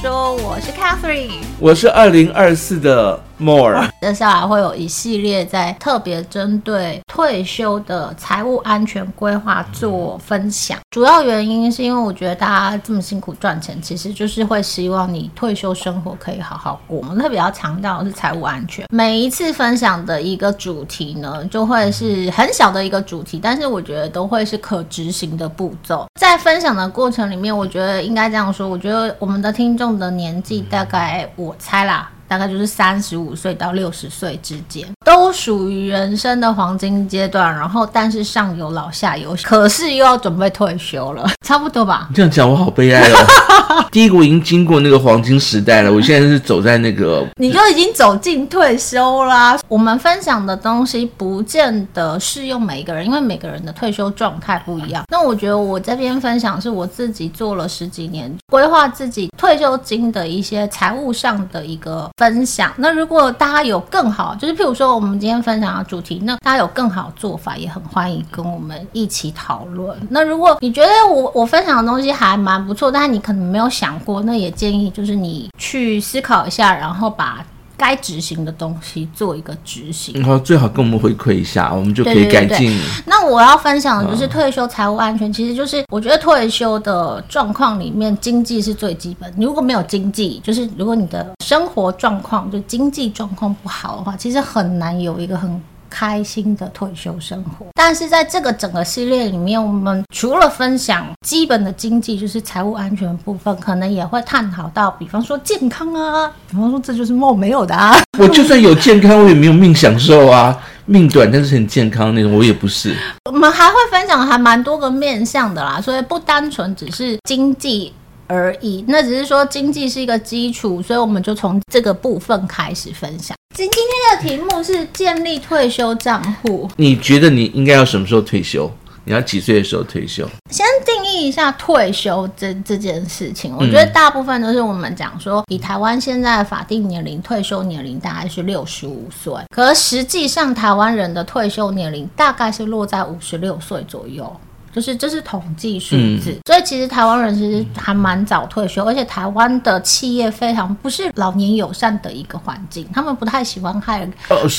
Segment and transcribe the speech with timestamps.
[0.00, 3.88] 说，我是 Catherine，我是二零二四的 More。
[4.00, 10.78] 接下来会有一系列在特别针对退休的财务安全规划做分享。
[10.90, 16.98] 主要原因是因为我觉得大家这么辛苦赚钱，其实就是会希望你退休生活可以好好过。
[16.98, 18.86] 我们特别要强调的是财务安全。
[18.90, 26.06] 每一次分享的一个主题呢，就会是很小的一个主题，但是我觉得都会是可执行的步骤。
[26.20, 32.10] 在分享的过程里面，我觉得应该这样说，我觉得我们的听众的年纪大概，我猜啦。
[32.28, 37.52] 大概就是三十五岁到六十岁之间，都属于人生的黄金阶段。
[37.52, 42.06] 然后，但是上有老下有小，可是又要准备退休了，差不多吧？
[42.10, 43.86] 你这样讲，我好悲哀哦。
[43.90, 49.58] 第一个我已经经过那个黄金时代了，我现在是走在那个，你就已经走进退休啦。
[49.66, 55.02] 我们分享的东西不见得适用每一个人，因为每个人的退休状态不一样。
[55.10, 62.08] 那我觉得我这边分享是我自己做了十几年，规划自己退休金的一些财务上的一个。
[62.18, 62.70] 分享。
[62.76, 69.96] 那如果大家有更好，就是譬如说我们今天分享的主题，那大家有更好做法，也很欢迎跟我们一起讨论。
[70.10, 77.42] 那如果你觉得我我分享的东西还蛮不错，但是你可能没有想过，那也建议就是你去思考一下，然后把。
[77.78, 82.78] 该执行的东西做一个执行，然后最好跟我们回馈一下，我们就可以改进。
[83.06, 89.32] 那我要分享的就是退休财务安全，其实就是我觉得退休的状况里面，经济是最基本。
[89.38, 95.62] 如果没有经济，就是如果你的生活状况就经济状况不好的话，其实很难有一个很。
[95.88, 107.96] 开心的退休生活，但是在这个整个系列里面，我们除了分享基本的经济，就是财务安全部分，可能也会探讨到，比方说健康啊，比方说这就是梦没有的啊。
[108.18, 112.94] 我就算有健康，我也没有命享受啊，命短但是很健康那种，我也不是。
[113.24, 117.92] 我们还会分享还蛮多个面向的啦，所以不单纯只是经济
[118.28, 123.36] 而已，那只是说经济是一个基础，所以我们就从这个部分开始分享。
[123.56, 123.82] 今今
[124.22, 126.70] 天的题目是建立退休账户。
[126.76, 128.70] 你觉得你应该要什么时候退休？
[129.04, 130.28] 你要几岁的时候退休？
[130.50, 133.56] 先定义一下退休这这件事情。
[133.58, 144.30] 我觉得大部分都是我们讲说，以台湾现在的法定年龄，退休年龄大概是六十五岁，可实际上台湾人的退休年龄大概是落在五十六岁左右。
[144.78, 154.08] 就是这是统计数字，嗯，所以其实台湾人其实还蛮早退休，而且台湾的企业非常不是老年友善的一个环境，他们不太喜欢害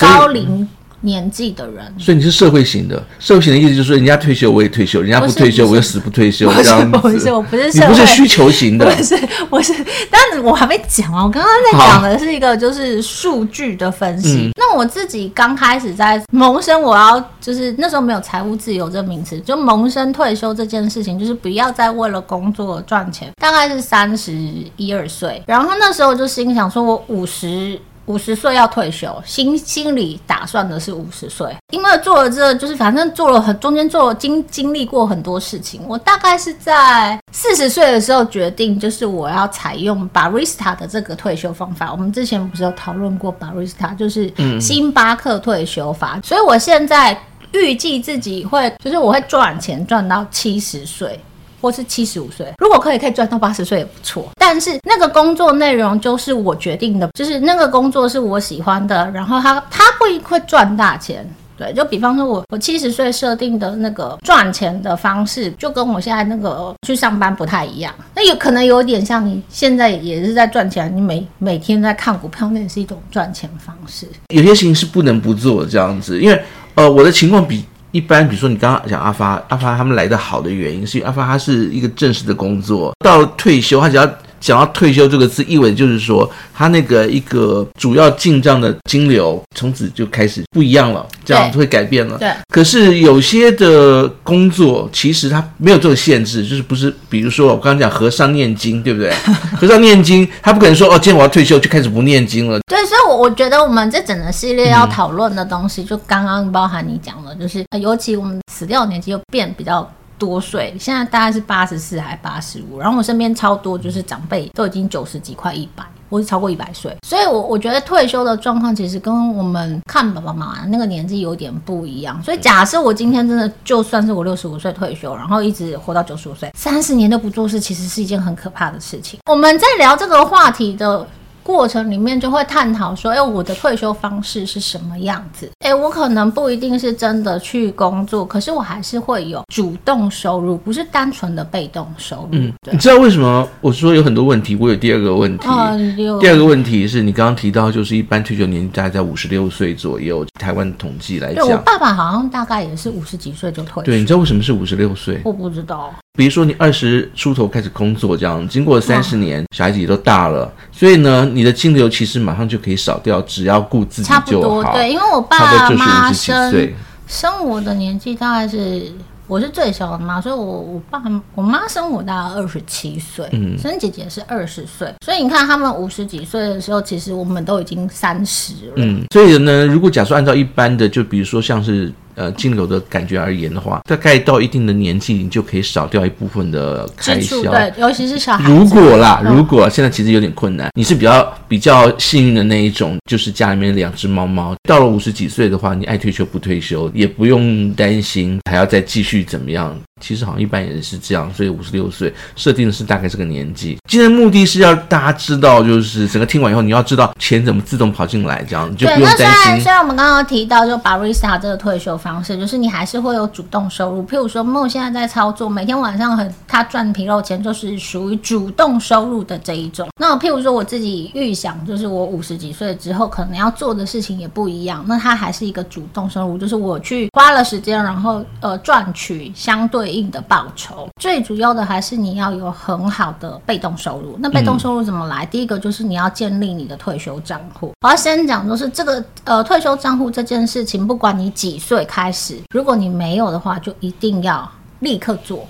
[0.01, 0.67] 高龄。
[1.01, 3.01] 年纪的人，所以你是社会型的。
[3.19, 6.97] 社会型的意思就是说，人家退休我也退休，人家不退休我就死不退休这样子。
[6.97, 8.85] 不是，我不是，你不是需求型的。
[8.85, 9.17] 不是，
[9.49, 9.73] 我是，
[10.09, 11.23] 但是我还没讲啊。
[11.23, 14.47] 我刚刚在讲的是一个就是数据的分析。
[14.47, 23.31] 嗯、那我自己刚开始在萌生，我要就是那时候没有财务自由这个名词，就萌生退休这件事情，就是不要再为了工作赚钱。
[23.41, 24.33] 大概是三十
[24.77, 27.79] 一二岁，然后那时候我就心想说，我五十。
[28.09, 35.81] 五十岁要退休，心心里打算的是五十岁，因为做了这，就是反正做了很中间做了经经历过很多事情。
[35.87, 41.91] 我大概是在四十岁的时候决定，就是我要采用 Barista 的这个退休方法。
[41.91, 46.19] 我们之前不是有讨论过 Barista，就是星巴克退休法。
[46.23, 47.15] 所以我现在
[47.51, 51.19] 预计自己会，就是我会赚钱赚到七十岁。
[51.61, 54.29] 或是七十五岁，如果可以，可以赚到八十岁也不错。
[54.37, 61.27] 但是那个工作内容就是我决定的，就是那个工作是我喜欢的，然后他他会会赚大钱。
[61.57, 67.93] 对，就比方说我我七十岁设定的那个赚钱的方式，就跟我现在那个去上班不太一样。
[68.15, 74.07] 那有可能有点像你现在也是在赚钱，你每每天在看股票，那也是一种赚钱方式。
[74.33, 76.41] 有些事情是不能不做这样子，因为
[76.75, 77.65] 呃我的情况比。
[77.91, 84.07] 一般，比如说你刚刚讲阿发，阿发他们来的好的原因，是因为阿发他是一个正式的工作，到了退休，他只要
[84.39, 92.17] 讲到退休这个字，意味就是说他那个一个主要进账的金流从此就开始不一样了，这样会改变了。
[92.17, 92.31] 对。
[92.49, 99.13] 可是有些的工作其实他没有这个限制，就是不是，比如说我刚刚讲和尚念经，对不对？
[99.59, 102.59] 和尚念经，他不可能说哦，今天我要退休就开始不念经了。
[102.67, 109.89] 对，所以，我我觉得我们这整个系列要讨论的东西，就刚刚包含你讲的，就是尤其我们死掉的年纪又变比较。
[110.19, 110.75] 多岁？
[110.79, 122.21] 现在大概是八十四还八十五，然后我身边超多就是长辈都已经九十几快一百，或是超过一百岁，所以我我觉得退休的状况其实跟我们看爸爸妈妈那个年纪有点不一样。
[122.21, 129.19] 所以假设我今天真的就算是我六十五岁退休，然后一直活到九十五岁，三十年都不做事，其实是一件很可怕的事情。
[129.25, 131.07] 我们在聊这个话题的
[131.49, 135.49] 过程里面就会探讨说，哎，我的退休方式是什么样子？
[135.65, 142.29] 哎，我可能不一定是真的去工作，可是我还是会有主动收入，不是单纯的被动收入。
[142.33, 144.55] 嗯，你知道为什么我说有很多问题？
[144.55, 145.47] 我有第二个问题。
[145.47, 145.75] 哦、
[146.21, 153.85] 第二个问题是你刚刚提到，就是一般退休年纪大概在五十六岁左右，台湾统计来讲，我爸爸好像大概也是五十几岁就退休。
[153.85, 155.19] 对，你知道为什么是五十六岁？
[155.25, 155.91] 我不知道。
[156.17, 164.19] 比如说你二十出头开始工作，这样经过三十年，小孩子也都大了，所以呢，你的金流其实马上就可以少掉，只要顾自己就好。
[164.19, 166.73] 差不多，对，因为我爸妈生
[167.07, 168.91] 生我的年纪大概是。
[169.29, 170.99] 我是最小的嘛，所以我我爸
[171.35, 181.93] 我妈生我大概二十七岁，嗯，生姐姐是二十岁，所以你看他们五十几岁的时候，其实我们都已经三十了，嗯，所以呢，如果假设按照一般的，就比如说像是。
[182.19, 187.41] 呃，金流的感觉而言的话，大概到一定的年纪，你就可以少掉一部分的开销。
[187.43, 188.51] 对，尤其是小孩。
[188.51, 199.73] 如果啦，如果现在其实有点困难，你是比较比较幸运的那一种，就是家里面两只猫猫，到了五十几岁的话，你爱退休不退休，也不用担心还要再继续怎么样。
[200.01, 203.77] 其实好像一般也是这样，所以五十六岁设定的是大概这个年纪。
[203.89, 209.17] 今天的目的是要大家知道，就是整个听完以后，你要知道钱怎么自动跑进来，这样你就不用担心。
[209.17, 214.01] 对，那虽然虽然我们刚刚提到就 Barista 这个退休方式，就是你还是会有主动收入。
[214.03, 219.87] 譬如说梦现在在操作，每天晚上很他赚皮肉钱，就是属于主动收入的这一种。
[219.99, 229.89] 那譬如说我自己预想，就是我五十几岁之后可能要做的事情也不一样，那它还是一个主动收入，就是我去花了时间，然后呃赚取相对。
[229.89, 234.15] 应的报酬，最主要的还是你要有很好的被动收入。
[234.19, 235.25] 那被动收入怎么来？
[235.25, 237.71] 第一个就是你要建立你的退休账户。
[237.81, 244.49] 我要先讲，就是这个呃退休账户这件事情，不管你几岁开始，如果你没有的话，就一定要
[244.79, 245.45] 立刻做。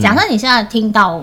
[0.00, 1.22] 假设你现在听到。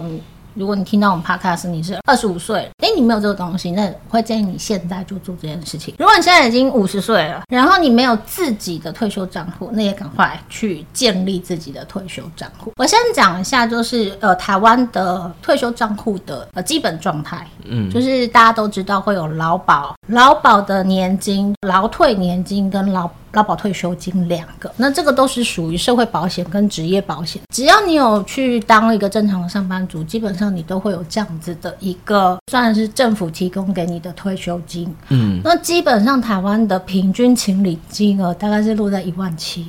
[0.55, 5.93] 如果你听到我们 podcast，你是二十五岁，诶，你没有这个东西，那我会建议你现在就做这件事情。
[5.97, 12.73] 如果你现在已经五十岁了，然后你没有自己的退休账户，那也赶快去建立自己的退休账户。
[12.75, 23.09] 我先讲一下，就是呃台湾的退休账户的呃基本状态，嗯，就是大家都知道会有劳保、劳保的年金、劳退年金跟劳。
[23.33, 27.41] 劳保退休金两个，那这个都是属于社会保险跟职业保险。
[27.53, 34.93] 只要你有去当一个正常的上班族，基本上你都会有这样子的一个，算是政府提供给你的退休金。
[35.09, 39.67] 嗯，那基本上台湾的平均情理金额大概是落在一万七。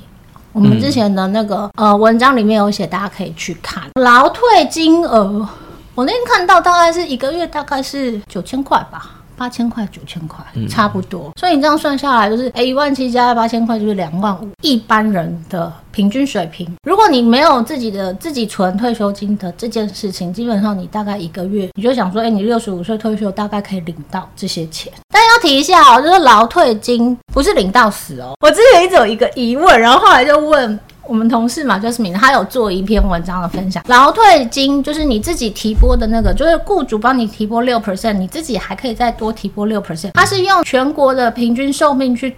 [0.53, 5.49] 我们之前的那个呃文章里面有写，大家可以去看劳退金额。
[5.95, 9.20] 我那天看到大概是一个月大概是九千块吧。
[9.41, 11.29] 八千块、九千块，差不多。
[11.29, 14.47] 嗯、所以你这样算下来，就是诶，一万七加八千块，就是两万五。
[14.61, 24.93] 一般人的平均水平，如果你没有自己的自己存退休金的这件事情，基本上你大概一个月，你就想说，诶，你六十五岁退休，大概可以领到这些钱。
[25.09, 28.35] 但要提一下哦，就是劳退金不是领到死哦。
[28.45, 30.79] 我之前一直有一个疑问，然后后来就问。
[31.11, 33.83] 我们同事嘛就是明他有做一篇文章的分享。
[33.89, 40.13] 劳退金就是你自己提拨的那个，就是雇主帮你提拨六 percent，你自己还可以再多提拨六 percent。
[40.15, 42.37] 它是用全国的平均寿命去。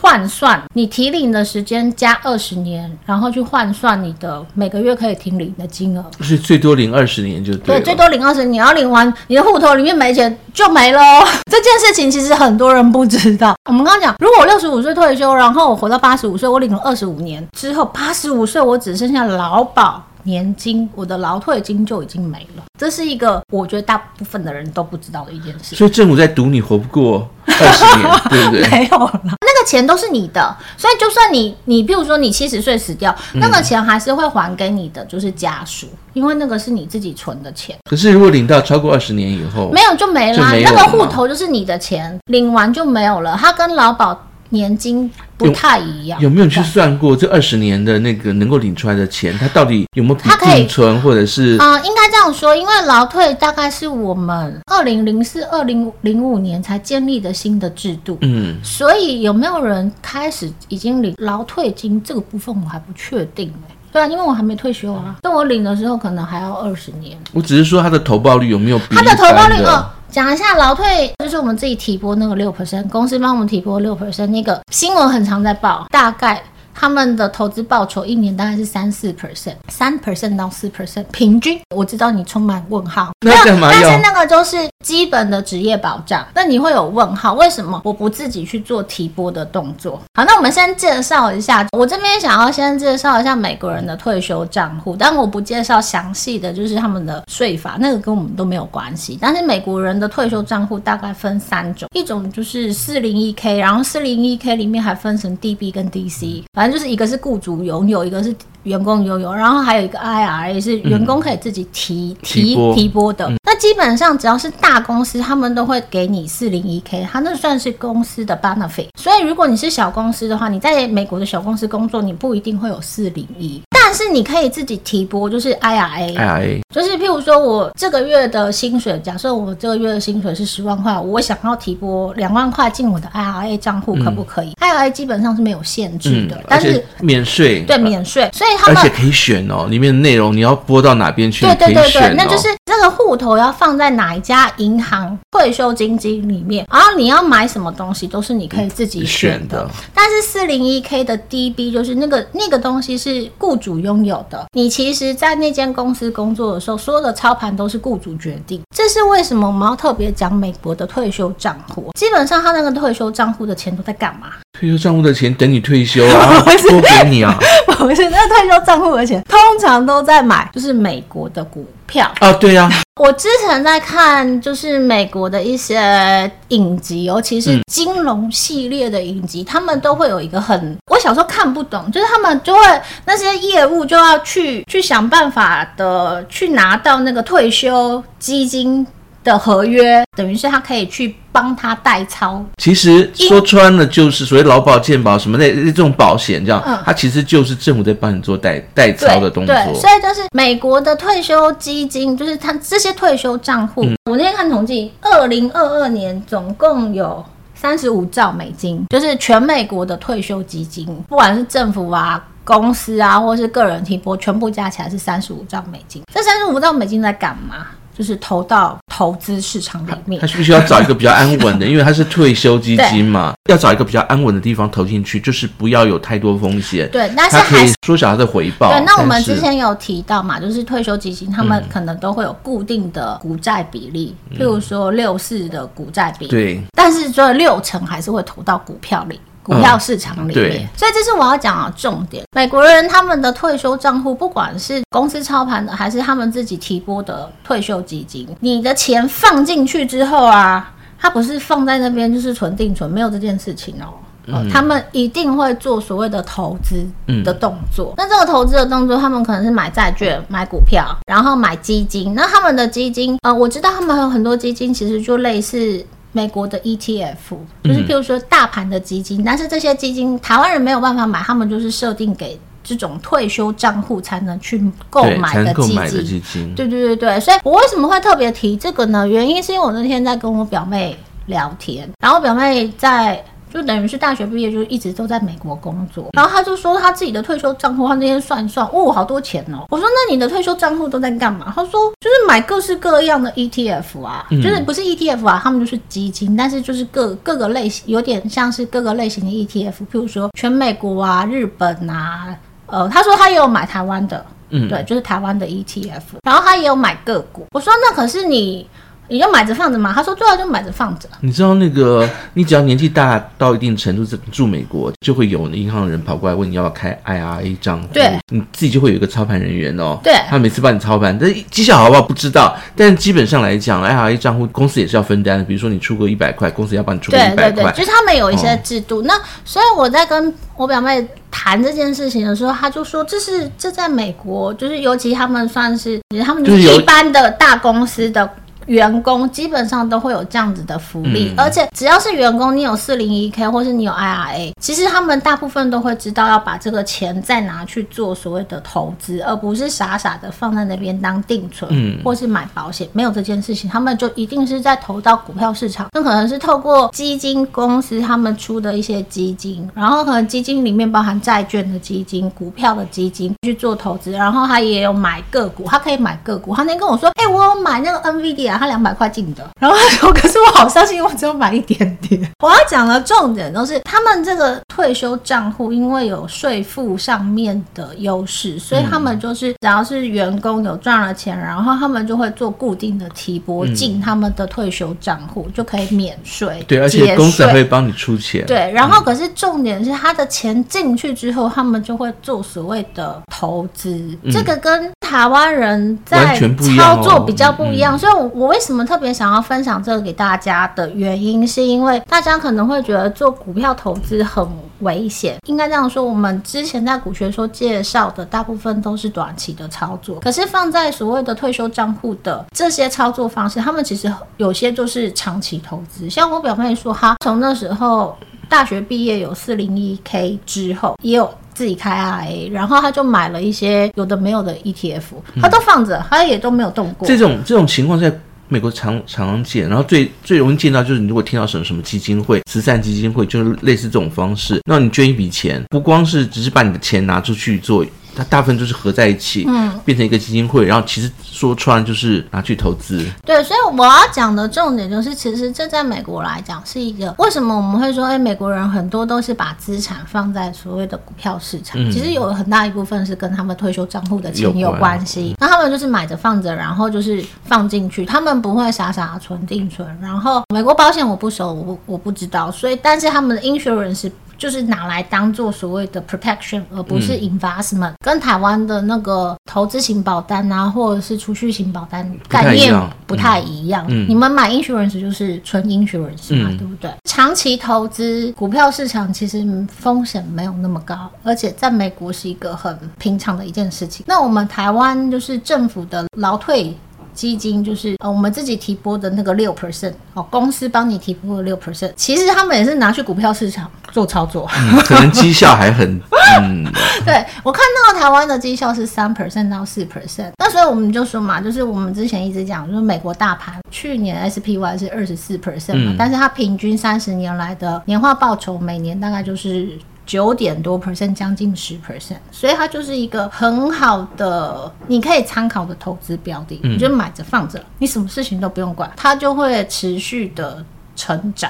[0.00, 7.78] 换算你提领的时间加二十年，然后去换算你的每个月可以提领的金额，是最多领二十年就对。
[7.78, 11.00] 对，最多领二十年，你要领完你的户头里面没钱就没了。
[11.50, 13.54] 这件事情其实很多人不知道。
[13.68, 20.02] 我们刚刚讲，如果我六十五岁退休，然后我活到八十五岁，我领了二十五年之后，八十五岁我只剩下劳保。
[20.24, 25.76] 年金，我的劳退金就已经没了，这是一个我觉得大部分的人都不知道的一件事。
[25.76, 28.68] 所以政府在赌你活不过二十年， 对不对？
[28.70, 37.76] 没有了，那个钱都是你的，所以就算你你，譬如说你七十岁死掉，那个钱还是会还给你的，就是家属，因为那个是你自己存的钱。
[37.88, 44.26] 可是如果领到超过二十年以后，没有就没了，那个户头就是你的钱，领完就没有了，它跟劳保。
[44.52, 45.08] 年金
[45.46, 51.56] 不太一样，有，有没有去算过这二十年的那个能够领出来的钱，它到底有没有比定存或者是？
[51.58, 67.18] 啊、呃，应该这样说，因为劳退大概是我们二零零四、二零零五年才建立的新的制度，嗯，所以有没有人开始已经领劳退金这个部分我还不确定哎，对啊，因为我还没退休啊，但我领的时候可能还要二十年。
[67.32, 68.94] 我只是说它的投报率有没有比？
[68.94, 69.86] 它的投报率哦。
[70.10, 76.42] 讲一下劳退，就是我们自己提拨那个六 percent，公司帮我们提拨六 percent，那个新闻很常在报，大概
[76.80, 81.60] 他们的投资报酬一年大概是三四 percent，三 percent 到四 percent 平均。
[81.76, 83.82] 我知道你充满问号，那干嘛要？
[83.82, 86.26] 但是那个就是基本的职业保障。
[86.34, 90.00] 那你会有问号，为什么我不自己去做提拨的动作？
[90.14, 99.18] 好，那我们先介绍一下，我这边想要先介绍一下美国人的退休账户，但我不介绍详细的就是他们的税法，那个跟我们都没有关系。
[99.20, 108.34] 但是美国人的退休账户大概分三种，一种就是四零一 K，然后四零一 K 里面还分成 DB 跟 DC，反正就是一个是雇主拥有，一个是。
[108.64, 113.26] 员工拥有，然后还有一个 IRA 是员工可以自己提、嗯、提提拨，提拨的。
[113.26, 118.88] 嗯、那基本上只要是大公司，他们都会给你四零一 K，它那算是公司的 benefit。
[118.96, 123.62] 所以如果你是小公司的话，你在美国的小公司工作，你不一定会有四零一。
[123.90, 149.68] 但是你可以自己提拨，就是 IRA，IRA 就是譬如说我这个月的薪水，假设我这个月的薪水是十万块，我想要提拨两万块进我的 IRA 账户，可不可以、嗯、？IRA 基本上是没有限制的，嗯、但是免税，对，免税，所以他们而且可以选哦，里面的内容你要拨到哪边去，对对对对，哦、那就是这个户头要放在哪一家银行退休基金里面，然后你要买什么东西都是你可以自己选的。
[149.68, 158.60] 嗯、但是四零一 K 的 DB 就是那个那个东西是雇主拥有的，你其实，在那间公司工作的时候，所有的操盘都是雇主决定。
[158.74, 161.90] 这是为什么我们要特别讲美国的退休账户？
[161.98, 164.28] 基本上，他那个退休账户的钱都在干嘛？
[164.58, 167.38] 退休账户的钱等你退休啊， 多给你啊！
[167.80, 172.32] 不 是，那退休账户的钱通常都在买，就是美国的股票啊。
[172.34, 182.60] 对呀、啊，我之前在看，就是美国的一些影集，尤其是金融系列的影集，嗯、他们都会有一个很，我小时候看不懂，就是他们就会
[183.06, 188.86] 那些业务就要去去想办法的去拿到那个退休基金。
[189.30, 199.54] 的合约等于是他可以去帮他代操，其实说穿了就是所谓劳保、健保什么的这种保险，这样，嗯，它其实就是政府在帮你做代代操的动作。
[199.54, 203.84] 对，所以就是美国的退休基金，就是他这些退休账户。
[203.84, 216.02] 嗯，我那天看统计，二零二二年总共有三十五兆美金，就是全美国的退休基金，不管是政府啊、公司啊，或是个人提拨，全部加起来是三十五兆美金。
[216.12, 217.68] 这三十五兆美金在干嘛？
[218.00, 226.88] 就是投到投资市场里面，他是必须要找一个比较安稳的， 因为他是退休基金嘛，要找一个比较安稳的地方投进去，就是不要有太多风险。
[226.90, 228.70] 对，但是还是可以缩小它的回报。
[228.70, 239.20] 对，那我们之前有提到嘛，就是退休基金他们可能都会有固定的股债比例，嗯、譬如说六四的股债比例，对，但是说六成还是会投到股票里。
[239.50, 242.22] 股票市场里面，嗯、所以这是我要讲的重点。
[242.36, 253.90] 美国人他们的退休账户，不管是公司操盘的，还是他们自己提拨的退休基金，你的钱放进去之后啊，它不是放在那边就是存定存，没有这件事情哦。
[254.26, 256.86] 嗯、他们一定会做所谓的投资
[257.24, 257.92] 的动作。
[257.92, 262.14] 嗯、那这个投资的动作，他们可能是买债券、买股票，然后买基金。
[262.14, 265.84] 那他们的基金，呃，我知道他们还有很多基金，其实就类似。
[266.12, 276.04] 美国的 ETF 就是譬如说大盘的基金，嗯、但是这些基金台湾人没有办法买，他们就是设定给这种退休账户才能去购买的基金。
[276.04, 279.06] 基金对对对对，所以我为什么会特别提这个呢？
[279.06, 283.24] 原因是因为我那天在跟我表妹聊天，然后我表妹在。
[283.52, 289.66] 就等于是大学毕业就一直都在美国工作，然后他就说他自己的退休账户，他那天算一算，哦，好多钱哦。
[289.70, 291.52] 我说那你的退休账户都在干嘛？
[291.54, 302.34] 他说就是买各式各样的 ETF 啊，嗯、就是不是 ETF 啊，他们就是基金，但是就是各各个类型，有点像是各个类型的 ETF，譬如说全美国啊、日本啊，
[302.66, 307.44] 呃，他说他也有买台湾的，嗯，对，就是台湾的 ETF，然后他也有买个股。
[307.52, 308.68] 我说那可是你。
[309.10, 309.92] 你就买着放着嘛？
[309.92, 311.08] 他说最好就买着放着。
[311.20, 317.88] 你知道那个，你只要年纪大到一定程度，住美国就会有银行的人跑过来问你要不要开 IRA 账户。
[317.92, 319.98] 对，你自己就会有一个操盘人员哦。
[320.04, 322.56] 对，他每次帮你操盘，但绩效好不好不知道。
[322.76, 325.44] 但基本上来讲，IRA 账户公司也是要分担的。
[325.44, 327.50] 比如说你出个一百块，公司要帮你出个一百块。
[327.50, 329.00] 对对对，就是他们有一些制度。
[329.00, 329.14] 哦、那
[329.44, 338.30] 所以我在跟我表妹谈这件事情的时候，他就说这是这在美国，就是尤其他们算是，他们就是一般的大公司的。
[338.70, 368.59] 员工基本上都会有这样子的福利，嗯、而且只要是员工，你有四零一 K 或是你有 IRA，其实他们大部分都会知道要把这个钱再拿去做所谓的投资，而不是傻傻的放在那边当定存，嗯，或是买保险，没有这件事情，他们就一定是在投到股票市场，那可能是透过基金公司他们出的一些基金，然后可能基金里面包含债券的基金、股票的基金去做投资，然后他也有买个股，他可以买个股，他那天跟我说，哎、欸，我有买那个 NVIDIA。
[368.60, 369.48] 他两百块进的。
[369.58, 372.30] 然后他说，可是我好伤心，我只有买一点点。
[372.40, 386.62] 我要讲的重点都是他们这个退休账户，因为有税负上面的优势，所以他们就是只要是员工有赚了钱，然后他们就会做固定的提拨进他们的退休账户，就可以免税。
[386.68, 388.44] 对，而且公司还会帮你出钱。
[388.44, 396.38] 对，然后可是重点是他的钱进去之后，他们就会做所谓的投资，这个跟台湾人在
[396.76, 397.98] 操作比较不一样。
[397.98, 404.46] 所以，我我为什么特别想要分享这个给大家的原因，是因为大家可能会觉得做股票投资很
[404.78, 405.36] 危险。
[405.46, 416.08] 应该这样说，我们之前在股学说介绍的大部分都是短期的操作，可是放在所谓的退休账户的这些操作方式，他们其实有些就是长期投资。
[416.08, 418.16] 像我表妹说，她从那时候
[418.48, 421.28] 大学毕业有四零一 K 之后，也有
[421.60, 425.02] 自己开 IRA，然后他就买了一些有的没有的 ETF，
[425.42, 427.06] 他都放着，他也都没有动过。
[427.06, 428.10] 这种这种情况在
[428.48, 437.84] 美国常常见，然后最最容易见到就是你如果听到什么什么基金会、慈善基金会，就是类似这种方式，那你捐一笔钱，不光是只是把你的钱拿出去做。
[438.14, 443.06] 它大部分就是合在一起，嗯，变成一个基金会，然后其实说穿就是拿去投资。
[443.24, 455.34] 对，所以我要讲的重点就是，其实这在美国来讲是一个为什么我们会说，哎，美国人很多都是把资产放在所谓的股票市场，嗯、其实有很大一部分是跟他们退休账户的钱有关系。
[455.38, 459.88] 那他们就是买着放着，然后就是放进去，他们不会傻傻存定存。
[460.00, 464.10] 然后美国保险我不熟，我不我不知道，所以但是他们的 insurance。
[464.40, 472.74] 就是拿来当做所谓的 protection，而不是 investment，、嗯、跟台湾的那个投资型保单啊，或者是储蓄型保单概念
[473.06, 473.84] 不太一样。
[473.90, 476.90] 嗯、你们买 insurance 就是纯 insurance 嘛，嗯、对不对？
[477.04, 484.06] 长期投资股票市场其实风险没有那么高，而且在美国是一个很平常的一件事情。
[484.08, 486.74] 那我们台湾就是政府的劳退。
[487.14, 496.00] 基金就是呃，我们自己提拨的那个六 percent 哦，公司帮你提拨的六 percent，其实他们也是拿去股票市场做操作，嗯、可能绩效还很
[496.40, 496.64] 嗯。
[497.04, 509.78] 对，我看到台湾的绩效是三 percent 到四 percent，那所以我们就说嘛，就是我们之前一直讲，就是美国大盘去年 SPY 是二十四 percent 嘛，嗯、但是它平均三十年来的年化报酬每年大概就是。
[510.10, 520.64] 九点多 percent，将近十 percent，所以它就是一个很好的，你可以参考的投资标的，嗯、你就买着放着，你什么事情都不用管，它就会持续的
[520.96, 521.48] 成长。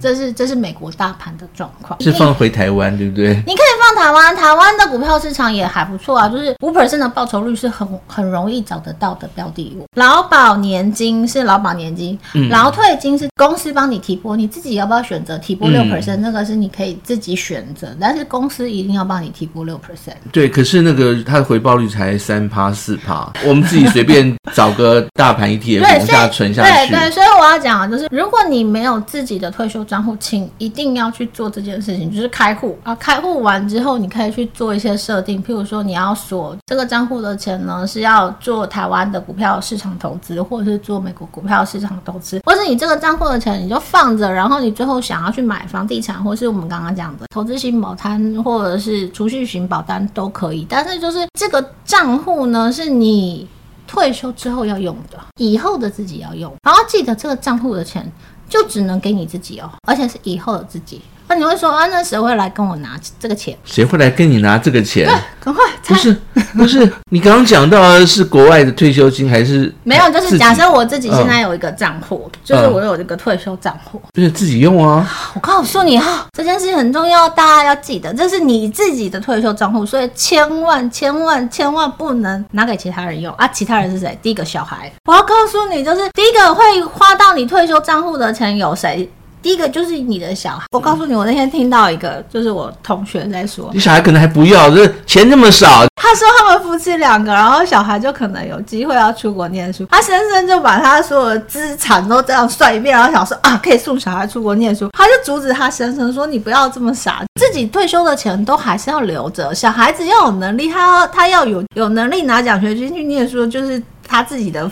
[0.00, 3.34] 这是这是美国大盘的状况，是放回台湾对不对？
[3.46, 9.84] 你可以放台湾，台湾的股票市场也还不错啊，就是五 percent 的报酬率是很很容易找得到的标的物。
[9.96, 12.18] 劳保年金是劳保年金，
[12.50, 16.16] 劳、嗯、退金是公司帮你提拨，你自己要不要选择提拨六 percent？
[16.16, 20.14] 那个是你可以自己选择，但是公司一定要帮你提拨六 percent。
[20.32, 26.90] 对，可是那个它的回报率才三趴四趴，我们自己随便找个大盘 ETF 往下存下去。
[26.90, 32.94] 对对，所以我要讲的就是，如果你没有自己的退休账户，请一定要去做这件事情，就是开户啊。
[32.94, 50.64] 开户完之后，你可以去做一些设定，譬如说你要锁这个账户的钱呢，是要做台湾的股票市场投资，或者是做美国股票市场投资，或是你这个账户的钱你就放着，然后你最后想要去买房地产，或是我们刚刚讲的投资型保单，或者是储蓄型保单都可以。
[50.68, 53.48] 但是就是这个账户呢，是你
[53.88, 58.08] 退休之后要用的，以后的自己要用，然后记得这个账户的钱。
[58.50, 61.00] 就只能给你自己哦，而且是以后的自己。
[61.30, 63.56] 那你会说啊，那谁会来跟我拿这个钱？
[63.64, 65.08] 谁会来跟你拿这个钱？
[65.38, 65.62] 赶快！
[65.84, 66.16] 不是
[66.58, 69.72] 不是，你刚刚讲到的是国外的退休金还是？
[69.84, 75.08] 没有，就是假设我自己现在有一个账户，嗯、就是我有一个退休账户，就是自己用啊。
[75.34, 83.46] 我告诉你哈，这件事情很重要，大家要记得，这是你自己的退休账户，所以千万千万千万不能拿给其他人用啊！
[83.46, 84.18] 其他人是谁？
[84.20, 89.08] 第一个小孩，我要告诉你，就是第一个会花到你退休账户的钱有谁？
[89.42, 95.86] 第一个就是你的小孩，我告诉你，我那天听到一个，就是我同学在说，你小孩可能还不要，这钱那么少。
[95.96, 114.70] 他说他们夫妻两个，然后小孩就可能有机会要出国念书，他先生就把他所有的资产都这样算一遍，然后想说啊，可以送小孩出国念书，他就阻止他先生说，你不要这么傻，自己退休的钱都还是要留着，小孩子要有能力，他要他要有有能力拿奖学金去念书，就是他自己的。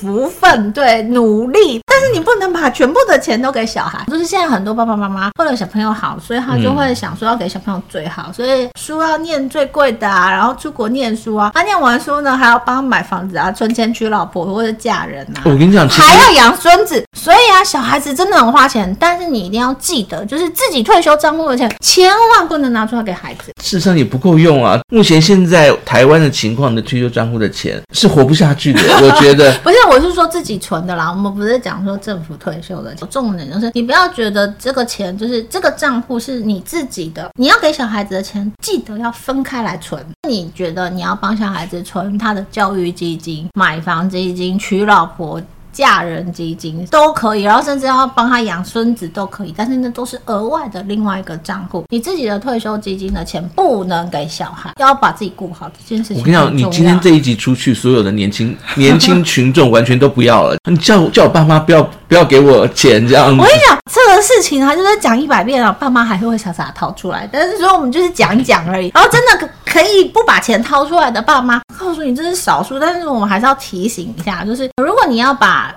[0.00, 4.02] 福分对努力，但是你不能把全部的钱都给小孩。
[4.06, 11.50] 就是现在很多爸爸妈妈为了小朋友好，所以他就会想说要给小朋友最好，所以书要念最贵的啊，然后出国念书啊。
[11.54, 15.42] 他念完书呢，还要帮他买房子啊，存钱娶老婆或者嫁人啊。
[15.44, 18.96] 我跟你讲，还要养孙子，所以啊，小孩子真的很花钱。
[18.98, 23.52] 但是你一定要记得，就是自己退休账户的钱，千万不能拿出来给孩子。
[23.62, 24.80] 事实上也不够用啊。
[24.90, 29.52] 目前现在台湾的情况的退休账户的钱是活不下去的， 我觉得。
[29.58, 29.76] 不是。
[29.90, 32.94] 我是说自己存的啦，我们不是讲说政府退休的。
[33.10, 40.00] 重点就是你不要觉得这个钱就是这个账户是你自己的，你要给小孩子的钱记得要分开来存。
[40.28, 45.42] 你觉得你要帮小孩子存他的教育基金、买房基金、娶老婆。
[45.72, 51.84] 嫁人基金都可以，然后甚至要帮他养孙子都可以，但是那都是额外的另外一个账户。
[51.88, 56.18] 你自己的退休基金的钱不能给小孩，要把自己顾好这件事情。
[56.18, 60.56] 我跟你讲，你今天这一集出去，所有的年轻 年轻群众完全都不要了。
[60.70, 63.40] 你叫叫我爸妈不要不要给我钱这样子。
[63.40, 67.28] 我跟你讲，这个事情他，就是讲一百遍了，爸妈还是会傻傻掏出来。
[67.32, 68.90] 但是说我们就是讲一讲而已。
[68.92, 75.72] 然后真的可可以不把钱掏出来的爸妈，告诉你这是少数，但是我们还是要提醒一下，就是如果你要把。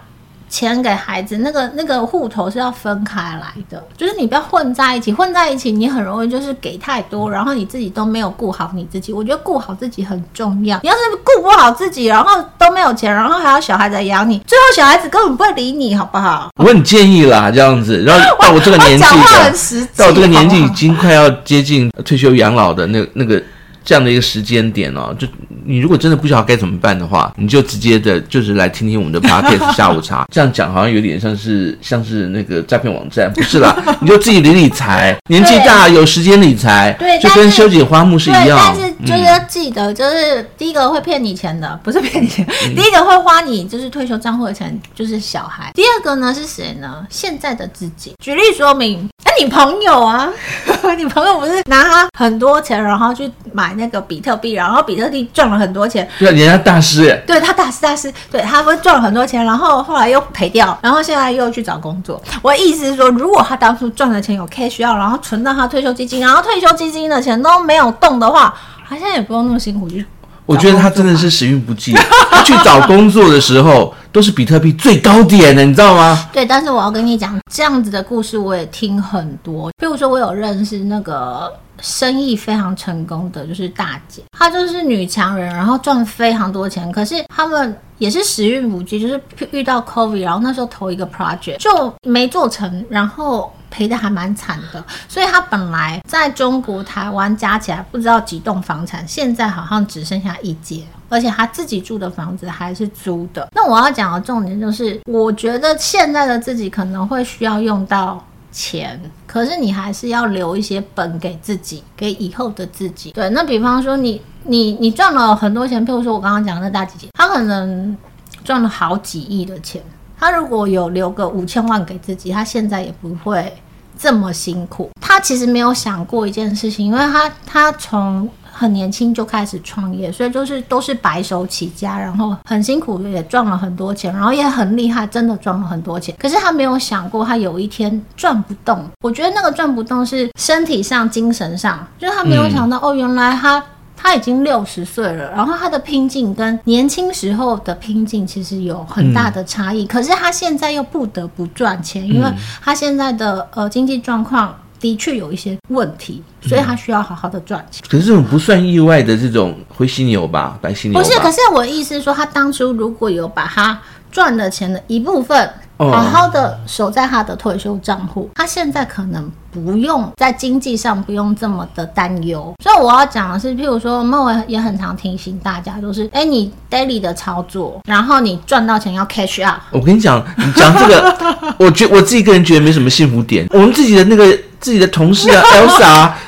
[0.53, 9.11] 钱给孩子，那个那个户头是要分开来的，就是你不要混在一起，混在一起你很容易就是给太多，然后你自己都没有顾好你自己。
[9.11, 16.49] 我觉得顾好自己很重要，你要是顾不好自己，然后都没有钱，然后还要小孩子养你，最后小孩子根本不会理你，好不好？
[16.57, 23.41] 我很建议啦，这样子，然后到我这个年纪的，到我这个年纪已经快要接近退休养老的那那个。
[23.83, 25.27] 这样的一个时间点哦，就
[25.65, 30.25] 你如果真的不知道该怎么办的话，你就直接的，就是来听听我们的 podcast 下午茶。
[30.31, 38.57] 这样讲好像有点像是像是那个诈骗网站，不是啦， 你就自己理理财，年纪大有时间理财，对，就跟修剪花木是一样。
[38.57, 45.71] 但是就是要记得，就是第一个会骗你钱的，不是骗你钱，第一个会花你就是退休账户的钱，就是小孩。
[45.73, 47.05] 第二个呢是谁呢？
[47.09, 48.13] 现在的自己。
[48.23, 50.29] 举例说明，哎，你朋友啊，
[50.97, 53.73] 你朋友不是拿他很多钱，然后去买。
[53.73, 62.21] 那个比特币，然后比特币赚了很多钱，对，人家大师耶，对他大师大师，对他不是赚了很多钱，然后后来又赔掉，然后现在又去找工作。
[62.43, 68.53] 我的意思是说，如果他当初赚的钱有 cash out，然后存到他退休基金，然后退休基金的钱都没有动的话，
[68.93, 70.05] 他现在也不用那么辛苦去。
[70.45, 71.93] 我觉得他真的是时运不济，
[72.29, 76.29] 他去找工作的时候都是比特币最高点的，你知道吗？
[76.31, 81.51] 对，但是我要跟你讲，这样子的故事我也听很多，比如说我有认识那个。
[81.83, 86.89] 生意非常成功的就是大姐，她就是女强人，然后赚非常多钱。
[86.93, 94.81] 可是他们也是时运不济，就是遇到 COVID，然后那时候投一个 project 就没做成，然后赔的还蛮惨的。
[95.09, 103.49] 所以她本来在中国台湾加起来不知道几栋房产，现在好像只剩下一间，而且她自己住的房子还是租的。
[103.53, 108.25] 那我要讲的重点就是，我觉得现在的自己可能会需要用到。
[108.53, 113.11] 钱，可是你还是要留一些本给自己，给以后的自己。
[113.11, 117.97] 对，那比方说你你你赚了很多钱，譬如说我刚刚讲的那大姐姐，她可能
[118.45, 119.81] 赚了好几亿的钱，
[120.17, 123.51] 她如果有留个五千万给自己，她现在也不会
[123.97, 124.89] 这么辛苦。
[125.01, 128.29] 她其实没有想过一件事情，因为她她从。
[128.55, 136.15] 很年轻就开始创业，所以就是都是白手起家，然后很辛苦也赚了很多钱，然后也很厉害，真的赚了很多钱。
[136.19, 138.87] 可是他没有想过，他有一天赚不动。
[139.01, 143.63] 我觉得那个赚不动是身体上、精神上，就是他没有想到、嗯、哦，原来他
[143.97, 149.83] 他已经六十岁了，然后他的拼劲跟年轻时候的拼劲其实有很大的差异。
[149.85, 154.53] 嗯、可是他现在又不得不赚钱，因为他现在的呃经济状况。
[154.83, 157.81] 的确有一些问题，所以他需要好好的赚钱。
[157.87, 160.99] 可是这种不算意外的这种灰犀牛吧，白犀牛。
[160.99, 163.79] 不是，可是我的意思是说，他当初如果有把他
[164.11, 165.49] 赚的钱的一部分
[165.91, 172.53] 好好的守在他的退休账户，他现在可能不用在经济上不用这么的担忧。
[172.63, 179.59] 所以我要讲的是，譬如说，那我也很常提醒大家，就是，哎，你 daily 的操作，然后你赚到钱要 cash out。
[179.71, 183.47] 我跟你讲，你讲这个，我觉我自己个人觉得没什么幸福点。
[183.51, 184.37] 我们自己的那个。
[184.63, 185.43] 自己的同事啊，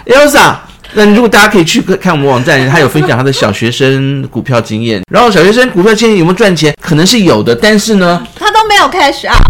[0.06, 0.56] Elsa，Elsa，
[0.96, 5.02] 那如果大家可以去看我们网站，他有分享他的小学生股票经验。
[5.12, 6.74] 然后小学生股票经验有没有赚钱？
[6.82, 9.42] 可能是有的，但是呢，他都没有 cash out。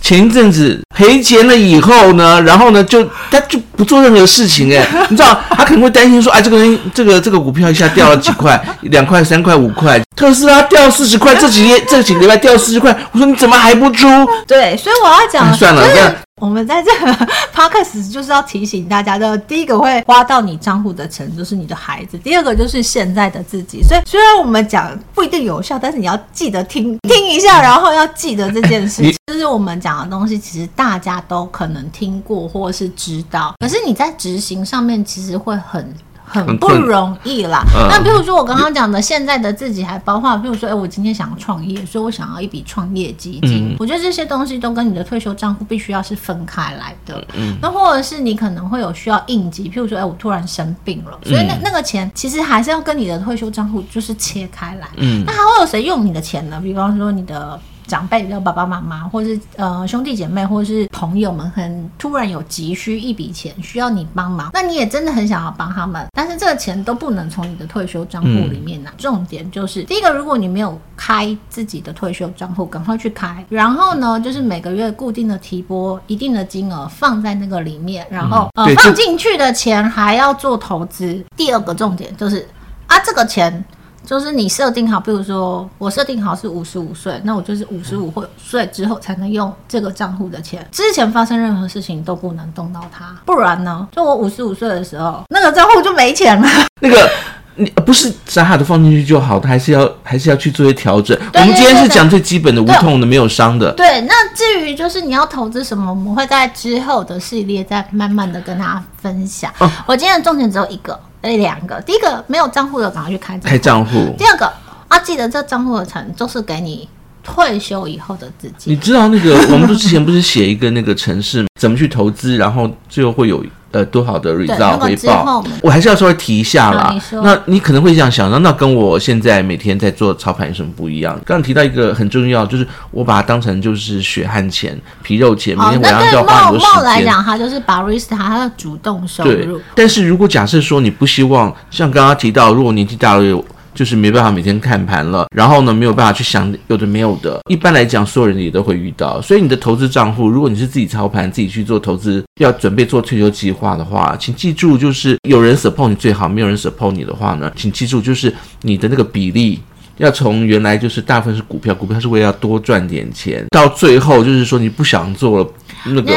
[0.00, 14.06] 前一阵子赔钱了以后呢，然后呢，就他就不做任何事情哎， 你知道，他可能会担心说，哎，这个人这个这个股票一下掉了几块，两块、三块、五块，特斯拉掉四十块，这几天这几个礼拜掉四十块，我说你怎么还不出？
[14.46, 16.14] 对，所以我要讲，算了，这样。
[16.42, 17.12] 我们在这个
[17.54, 23.82] podcast 就是要提醒大家的，第一个会花到你账户的钱就是你的孩子，第二个就是现在的自己。
[23.82, 29.14] 所以虽然我们讲不一定有效，但是你要记得听听一下，然后要记得这件事情。
[29.26, 35.90] 就是我们讲的东西，其实大家都可能听过或是知道，可是你在执行上面其实会很。
[36.26, 37.64] 很不容易啦。
[37.74, 43.70] 嗯、那比如说我刚刚讲的，现在的自己还包括，比如说，哎，我今天想要创业，所以我想要一笔创业基金。
[43.70, 47.24] 嗯、我觉得这些东西都跟你的退休账户必须要是分开来的。
[47.34, 47.56] 嗯。
[47.62, 54.88] 那或者是你可能会有需要应急，譬如说，哎，我突然生病了，所以那那个钱其实还是要跟你的退休账户就是切开来。
[54.96, 55.22] 嗯。
[55.24, 56.60] 那还会有谁用你的钱呢？
[56.60, 57.58] 比方说你的。
[57.86, 68.90] 长辈，比如爸爸妈妈，或是呃兄弟姐妹，或是朋友们，很突然有急需一笔钱需要你帮忙，那你也真的很想要帮他们，但是这个钱都不能从你的退休账户里面拿。
[68.90, 73.44] 嗯、重点就是第一个，如果你没有开自己的退休账户，赶快去开。
[73.48, 81.24] 然后呢，就是每个月固定的提拨一定的金额放在那个里面，然后、嗯、呃放进去的钱还要做投资。
[81.36, 82.48] 第二个重点就是
[82.86, 83.64] 啊，这个钱。
[84.06, 96.48] 就是你设定好，比如说我设定好是五十五岁，那我就是五十五岁之后才能用这个账户的钱，之前发生任何事情都不能动到它，不然呢，就我五十五岁的时候，那个账户就没钱了。
[96.80, 97.10] 那个
[97.56, 101.18] 你不是傻傻的放进去就好，它还是要还是要去做一些调整。
[101.34, 103.72] 我们今天是讲最基本的无痛的，没有伤的。
[103.72, 109.50] 对，那至于就是你要投资什么，我们会在之后的系列再慢慢的跟大家分享。
[109.58, 110.96] 哦，我今天的重点只有一个。
[111.26, 114.14] 这两个，第一个没有账户的，赶快去开开账户。
[114.16, 114.46] 第二个
[114.86, 116.88] 啊，记得这账户的钱就是给你
[117.24, 118.70] 退休以后的自己。
[118.70, 123.44] 你知道那个，我们都之前不是写一个那个城市，怎么去投资，然后最后会有。
[123.76, 126.88] 呃，多好的 result 回报，我还是要稍微提一下啦。
[126.90, 131.12] 你那你可能会这样想，那那跟我现在每天在做操盘有什么不一样？
[131.26, 136.84] 刚刚提到一个很重要，就是我把它当成就是血汗钱、皮肉钱，每天晚上就要花很多时间。
[136.84, 139.30] 来讲，它就是 barista 它的主动收入。
[139.30, 143.44] 对，但是如果假设说你不希望像刚刚提到，如果年纪大了有。
[143.76, 147.38] 就是没办法每天看盘了，然后呢，没有办法去想有的没有的。
[147.50, 149.20] 一般来讲，所有人也都会遇到。
[149.20, 159.60] 所以你的投资账户，如果你是自己操盘、自己去做投资，要准备做退休计划的话，请记住，就是有人 support 你最好，没有人 support 你的话呢，请记住，就是你的那个比例
[159.98, 165.50] 要从原来就是大部分是股票，股票是为了要多赚点钱，到最后就是说你不想做了。
[165.84, 166.12] 那个，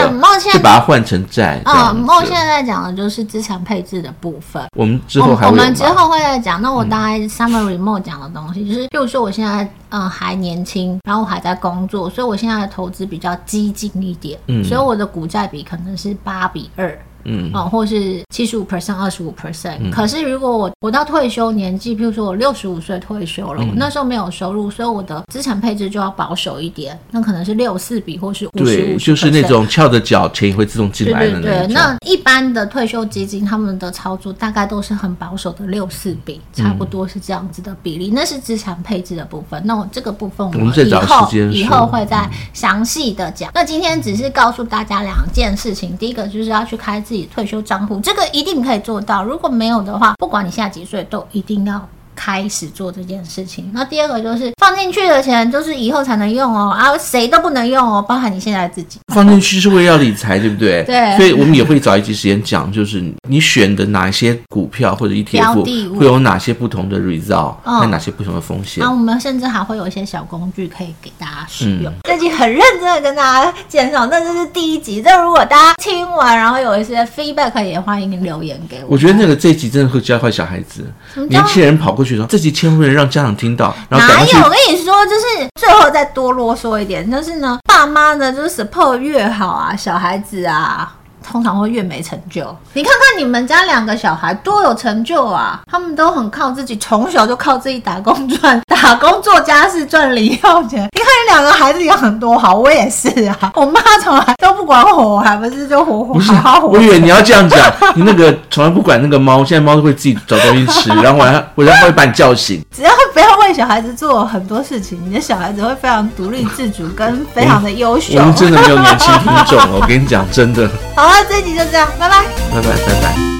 [0.51, 1.61] 就把它换成债。
[1.65, 4.63] 嗯，梦现在在讲的就是资产配置的部分。
[4.75, 6.61] 我们之后还我，们之后会再讲。
[6.61, 14.39] 那我大概 summary mode 讲的东西，嗯、就是，比如说我现在嗯还年轻，然后我还在工作，所以我现在的投资比较激进一点。
[14.47, 16.97] 嗯，所以我的股债比可能是八比二。
[17.25, 19.89] 嗯，哦，或是七十五 percent、二十五 percent。
[19.91, 28.65] 可是如果我我到退休年纪，譬如说我六十五岁退休了，嗯、我那时候没有收入，所以我的资产配置就要保守一点，那可能是六四比，或是五十五。
[28.65, 31.41] 对，就是那种翘着脚钱会自动进来的那种。
[31.41, 38.09] 对对对，那一般的退休基金他们的操作大概都是很保守的六四比，差不多是这样子的比例。
[38.11, 39.61] 嗯、那是资产配置的部分。
[39.65, 43.49] 那我这个部分我们以后以后会再详细的讲。
[43.49, 47.03] 嗯、那今天只是告诉大家两件事情，第一个就是要去开。
[47.09, 49.23] 自己退休账户，这个一定可以做到。
[49.23, 51.89] 如果没有的话，不管你现在几岁，都一定要。
[52.19, 53.71] 开始做这件事情。
[53.73, 58.99] 那第二个就是放进去的钱，就是以后才能用哦，啊，谁都不能用哦，包含你现在自己。
[59.13, 60.83] 放进去是为了要理财，对不对？
[60.83, 61.15] 对。
[61.15, 68.83] 所以我们也会找一集时间讲，就是你选的哪一些股票或者 ETF 会有哪些不同的 result，和哪些不同的风险。
[68.83, 71.93] 那我们甚至还会有一些小工具可以给大家使用。
[72.03, 75.01] 这集很认真的跟大家介绍，那这是第一集。
[75.01, 78.87] 这如果大家听完，然后有一些 feedback，也欢迎留言给我。
[78.89, 80.85] 我觉得那个这一集真的会教坏小孩子，
[81.29, 82.08] 年轻人跑过去。
[82.27, 83.75] 这集千万不能让家长听到。
[83.89, 84.39] 然后哪有？
[84.39, 90.95] 我跟你说，就是最后再多啰嗦一点，就是呢，爸妈呢，就是 support 越好啊，小孩子啊。
[91.29, 92.43] 通常会越没成就。
[92.73, 95.59] 你看看你们家两个小孩多有成就啊！
[95.71, 100.89] 他们都很靠自己，从小就靠自己打工赚， 打工做家事赚零用钱。
[100.91, 103.37] 你看你两个孩子养很多好，我也是啊。
[103.53, 106.67] 我妈从来都不管我，我还不是就活活好好活。
[106.69, 112.63] 我以为你要这样讲，你那个从来不管那个猫，现在猫都会自己找东西吃， 然后我还我还会把你叫醒。
[112.75, 118.17] 只要不要为小孩子做很多事情，你的小孩子会非常独立自主，跟非常的优秀。
[118.17, 120.69] 我们真的没有年轻听众，我跟你讲，真的。
[120.95, 123.38] 好了，这集就这样，拜拜，拜拜，拜拜。